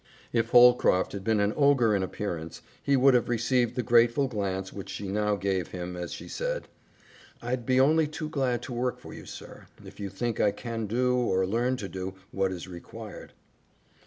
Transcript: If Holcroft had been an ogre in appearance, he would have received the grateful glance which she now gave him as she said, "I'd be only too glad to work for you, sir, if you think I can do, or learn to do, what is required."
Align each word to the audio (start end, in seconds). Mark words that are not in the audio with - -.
If 0.33 0.49
Holcroft 0.49 1.11
had 1.11 1.23
been 1.23 1.39
an 1.39 1.53
ogre 1.55 1.95
in 1.95 2.01
appearance, 2.01 2.63
he 2.81 2.95
would 2.97 3.13
have 3.13 3.29
received 3.29 3.75
the 3.75 3.83
grateful 3.83 4.27
glance 4.27 4.73
which 4.73 4.89
she 4.89 5.09
now 5.09 5.35
gave 5.35 5.67
him 5.67 5.95
as 5.95 6.11
she 6.11 6.27
said, 6.27 6.67
"I'd 7.39 7.67
be 7.67 7.79
only 7.79 8.07
too 8.07 8.27
glad 8.27 8.63
to 8.63 8.73
work 8.73 8.97
for 8.97 9.13
you, 9.13 9.27
sir, 9.27 9.67
if 9.85 9.99
you 9.99 10.09
think 10.09 10.39
I 10.39 10.49
can 10.53 10.87
do, 10.87 11.15
or 11.15 11.45
learn 11.45 11.77
to 11.77 11.87
do, 11.87 12.15
what 12.31 12.51
is 12.51 12.67
required." 12.67 13.33